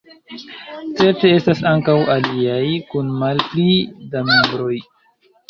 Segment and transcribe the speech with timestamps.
[1.01, 2.63] Certe estas ankaŭ aliaj,
[2.95, 3.69] kun malpli
[4.17, 4.73] da membroj.